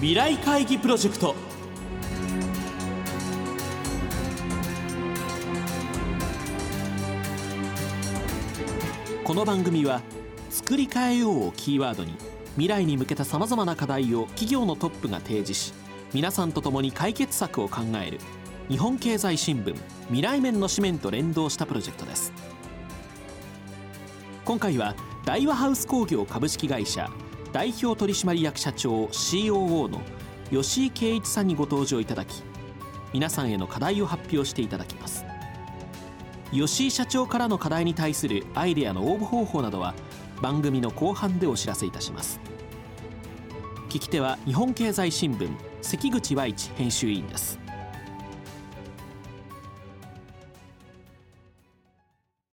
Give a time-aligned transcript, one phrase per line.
[0.00, 1.34] 未来会議プロジェクト。
[9.22, 10.00] この番組は
[10.48, 12.14] 「作り変えよう」をキーワードに
[12.52, 15.74] 未来に向けたさまざまな課題を企業のトップが提示し
[16.14, 18.20] 皆さんと共に解決策を考える
[18.70, 19.76] 日本経済新聞
[20.06, 22.32] 未来面の紙面と連動したプロジェクトです。
[24.46, 24.94] 今回は
[25.26, 27.10] 大和ハウス工業株式会社
[27.52, 30.00] 代表取締役社長 COO の
[30.50, 32.42] 吉井圭一さんにご登場いただき
[33.12, 35.24] 皆さんへの課題を発表していただきます。
[36.52, 39.94] 吉井社長からの課題に対するアイデアの応募方法などは
[40.42, 42.40] 番組の後半でお知らせいたします。
[43.88, 45.48] 聞き手は日本経済新聞
[45.82, 47.58] 関口和一編集委員です。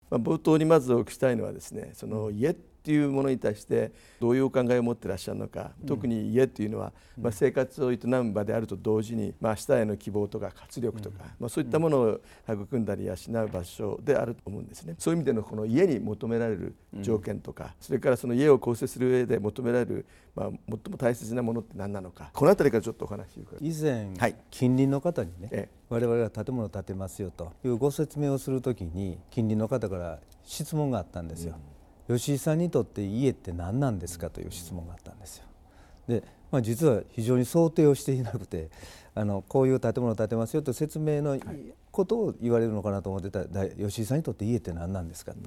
[0.10, 14.96] 冒頭にまずお聞きしたいのはですねその家っていうものに対してどういうお考えを持ってらっしゃるのか、うん、特に家っていうのは、まあ、生活を営む場であると同時に、まあ、明日への希望とか活力とか、うん、まあ、そういったものを育んだり養う場所であると思うんですね。
[14.98, 31.56] そういう意味でのこの家に求められる条件とか、うん、それからその家を構成する上で求められる、まあ、最も大切なものって何なのかこの辺りからちょっとお話を以前、はい、近隣の方にね、ええ、我々が建物を建てますよというご説明をするときに近隣の方から質問があったんですよ。
[32.08, 35.46] 吉井さんにとって家って何なんですかという質問があったんですよ。
[36.08, 38.70] で、まあ、実は非常に想定をしていなくて
[39.16, 41.40] あのこういう建物を建てますよと説明の
[41.92, 45.40] ことを言われるのかなと思ってた吉井さんにとって家って何なんですかと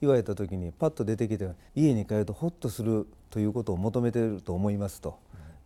[0.00, 5.18] 言われた時にパッと出てきて家に帰るとホッとするということを求めてると思いますと。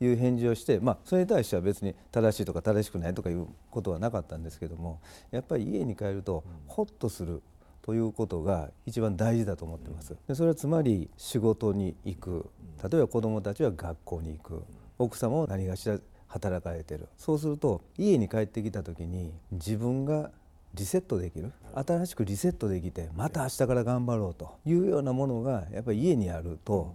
[0.03, 4.99] いう返事をして、まあ、それに対しては別に正しいとか正しくないとかいうことはなかったんですけども
[5.31, 7.43] やっぱり家に帰るとホッとする
[7.83, 10.17] ということが一番大事だと思ってます。
[10.29, 12.51] でそれはつまり仕事に行く。
[12.83, 14.63] 例えば子どもたちは学校に行く。
[14.99, 17.09] 奥様も何がしら働かれてる。
[17.17, 20.31] そうすると家に帰ってきた時に自分が
[20.75, 21.53] リセットできる。
[21.75, 26.95] 新しくリセットできてまた明日から頑張ろうというようなものがやっぱり家にあると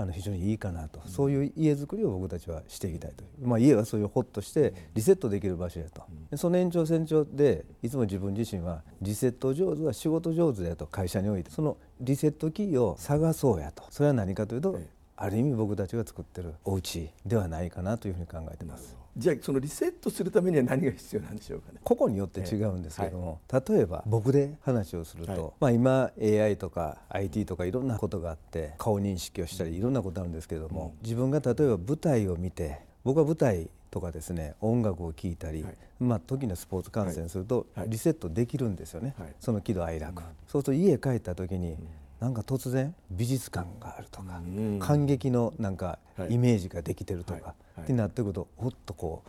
[0.00, 6.02] あの非常にいいかなと、そういう家づくりを僕たちはしていきたいとまあ、家はそういうほっとしてリセットできる場所やと、
[6.36, 13.84] その延長線上でいつも自分自身はリセット上手は仕事上手だと会社においてそのリセットキーを探そうやと。
[13.90, 14.78] それは何かというと、
[15.16, 18.99] ある意味僕たちが作ってるお家ではないかなというふうに考えてます。
[19.16, 21.80] じゃあそのリセットするためには何が必要なんでしょうかね。
[21.82, 41.76] 個々によって違うんですけども、はい、例えば僕で話をすると、はい、まあ、今 AI とか IT とかいろんなことがあって顔認識をしたりいろんなことあるんですけれども、自分が例えば舞台を見て僕は舞台とかですね音楽を聴いたり、はい、まあ、時のスポーツ観戦するとリセットできるんですよね、その喜怒哀楽、そうすると家帰った時に、
[42.20, 44.40] なんか突然美術館があるとか、
[44.78, 45.98] 感激のなんか
[46.28, 49.22] イメージができてるとか、ってなってくるとほっとこ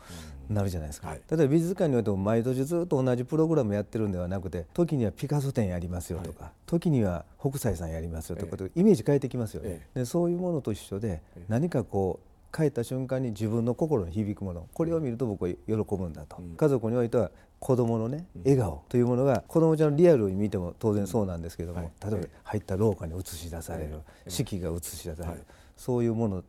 [0.49, 25.45] うなるじゃないですか、例えば美術館においても毎年ずっと同じプログラムやってるんではなくて時にはピカソ展やりますよとか、時には北斎さんやりますよとか、イメージ変えてきますよね、でそういうものと一緒で何かこう帰った瞬間に自分の心に響くものこれを見ると僕は喜ぶんだと、家族においては子どものね笑顔というものが子どもちゃんのリアルに見ても当然そうなんですけども、例えば入った廊下に映し出される、四季が映し出される、
[25.77, 26.43] そういうもの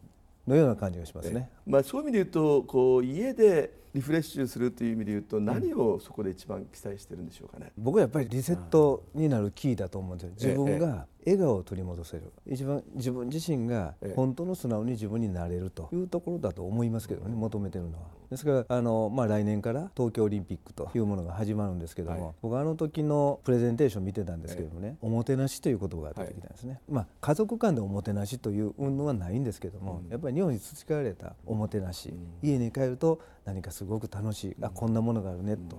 [0.47, 1.51] のような感じがしますね。
[1.67, 7.73] まあ、そういう意味で言うとこう家でリフレッシュするという意味で言うと何をそこで一番期待してるんでしょうかね？
[7.77, 10.55] 僕はやっぱりリセットになるキーだと思うんですよ。
[10.55, 12.33] 自分が笑顔を取り戻せる。
[12.47, 18.05] 一番自分自身が本当の素直に自分になれるというところだと思いますけどね求めてるのは。
[18.31, 26.73] ですからあの、まあ、来年から東京オリンピックというものが始まるんですけども、はい、僕あの時のプレゼンテーション見てたんですけどもね、おもてなしという言葉が出てきたんですね。
[26.73, 35.79] はい、まあ、家族間でおもてなしという運動はないんですけども、うん、やっぱり日本に培われたおもてなし、うん、家に帰ると何かすごく楽しい、あこんなものがあるねと。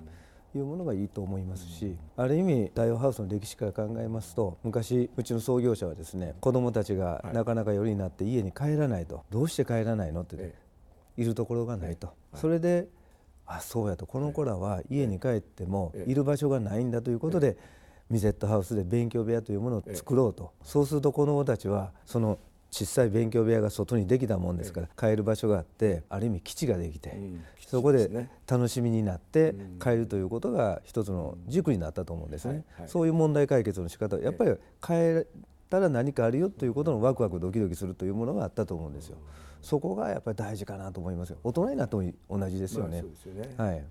[0.57, 9.23] いうものがいいと思いますしある意味ダイオハウスの歴史から考えますと昔うちの創業者はですね子どもたちがなかなか夜になって家に帰らないと。
[9.31, 10.53] どうして帰らないのって
[11.17, 12.13] いるところがないと。
[12.35, 12.87] それで
[13.45, 14.05] あそうやと。
[14.05, 17.57] この子らは家に帰ってもいる場所がないんだということで
[18.09, 20.51] ミゼットハウスで勉強部屋というものを作ろうと。
[20.63, 22.37] そうすると子どもたちはその
[22.73, 27.15] 小さい勉強部屋が外にできたもんですから帰る場所があってある意味基地ができて、
[27.67, 35.25] そこで楽しみになって帰るということが一つの軸になったと思うんですね、そういう問題解決の仕方やっぱり帰っ
[35.69, 39.17] たら何かあるよということのワクワクドキドキするというものがあったと思うんですよ。
[39.61, 41.37] そこがやっぱり大事かなと思いますよ。
[41.43, 43.03] 大人になっても同じですよね、
[43.55, 43.85] はい。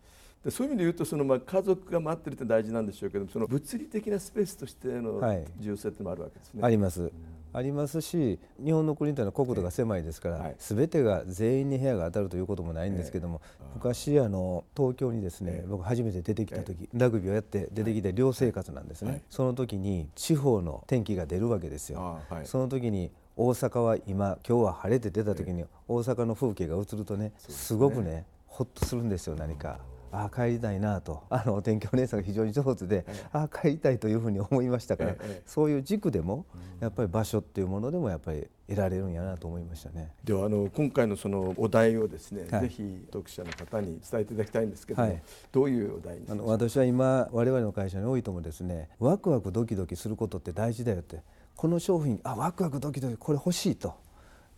[0.45, 5.21] でそういう意味で言うとそのまあ家族が待ってるって大事なんでしょうけどその物理的なスペースとしての
[5.61, 6.63] 重要性ってもあるわけですね。
[6.63, 7.13] はい、あります。
[7.53, 13.41] ありますし日本の国というのは国土が狭いですから、すべてが全員に部屋が当たるということもないんですけども、
[13.75, 22.21] 昔あの東京にですね、僕初めて出てきた時、ラグビーをやって出てきて寮生活なんですね、その時に地方の天気が出るわけですよ。
[22.45, 29.79] その時に大阪は今今日は晴れて出た時に大阪の風景が映るとねすごくねほっとするんですよ何か。
[30.13, 31.25] ああ帰りたいなと。
[31.31, 35.17] あの天気お姉さんが非常に上手で、ああ帰りたいというふうに思いましたから、
[35.47, 36.47] そういう軸でも
[36.81, 40.13] やっぱり場所っていうものでもやっぱり得られるんやなと思いましたね。
[40.23, 51.23] ではあの今回のそのお題をですね、はい、ぜひ読者の方に伝えていただきたいんですけども、はい、どういうお題あの私は今我々の会社においてもですねワクワクドキドキすることって大事だよって
[51.57, 53.95] この商品あワクワクドキドキこれ欲しいと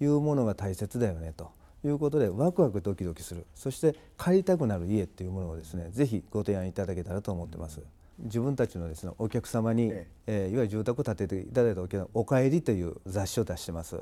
[0.01, 1.51] いうものが大切だよねと。
[1.89, 7.81] いうことでワクワクドキドキするそして借りたくなる家っていうものをですねぜひご提案いただけたらと思ってます。
[8.19, 14.01] 自分たちのですねお客様に、ええー、いわゆる住宅を建てていただいたお客様おかえりという雑誌を出してます。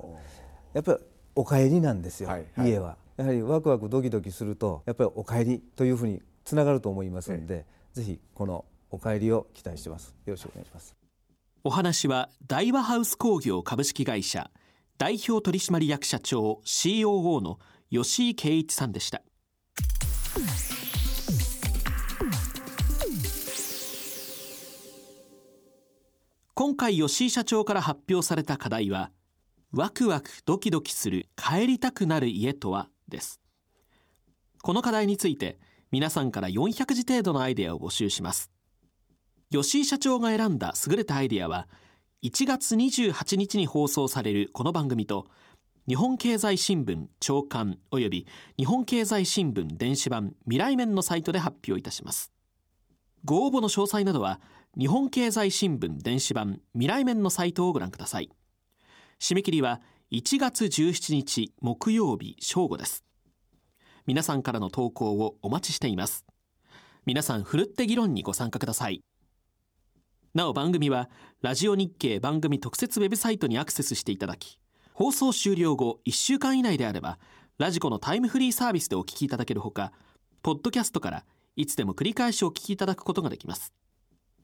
[0.75, 0.99] やっぱり
[1.34, 2.96] おかえりなんですよ、はいはい、家は。
[3.17, 7.64] やはりワクワクドキドキするとやっぱりおかえりというふうにつながると思いますので、え
[7.96, 10.14] え、ぜひこのおかえりを期待してます。
[10.26, 10.94] よろしくお願いします。
[11.64, 14.50] お話は大和ハウス工業株式会社
[14.99, 17.59] 代表取締役社長 COO の
[17.91, 19.23] 吉井圭一さんでした。
[26.55, 29.11] 今回吉井社長から発表された課題は
[29.73, 33.41] ワクワクドキドキする帰りたくなる家とはです。
[34.62, 35.59] この課題について
[35.91, 38.53] 皆さんから400字程度のアイデアを募集します。
[39.50, 41.69] 吉井社長が選んだ優れたアイデアは
[42.22, 45.26] 1月28日に放送されるこの番組と
[45.88, 48.26] 日本経済新聞長官及び
[48.56, 52.30] 日本経済新聞電子版未来面のサイトで発表いたします。
[53.24, 54.40] ご応募の詳細などは
[54.78, 58.30] 日本経済新聞電子版未来面のサイトをご覧ください。
[59.19, 59.80] 締め切りは
[60.12, 63.04] 1月17日木曜日正午です。
[64.06, 66.24] 皆さんからの投稿をお待ちしています。
[67.04, 69.02] 皆さんふるって議論にご参加ください。
[70.34, 71.11] なお番組は
[71.43, 74.58] ラジオ日経番組特設ウェブサイトにアクセスしていただき
[74.94, 77.19] 放送終了後1週間以内であれば
[77.58, 79.93] ラジコのタイムフリーサービスでお聞きいただけるほか
[80.43, 81.25] ポッドキャストから
[81.55, 83.75] いつでも繰り返しお聞きいただくことができます。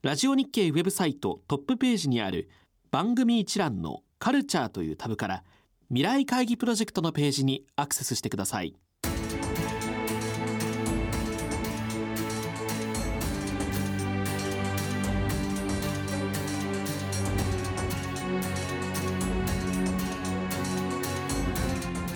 [0.03, 2.51] ラジオ日経ウェブサイトトップページにある
[2.91, 5.43] 番組一覧のカルチャーというタブから
[5.89, 8.77] 未来会議プロジェクトのページにアクセスしてください。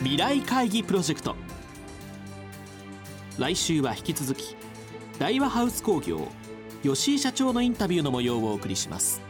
[0.02, 1.36] 未来会議プロジェクト
[3.38, 4.56] 来週は引き続き
[5.20, 6.26] 大和ハウス工業
[6.82, 9.22] 吉井社長のインタビューの模様をお送りします。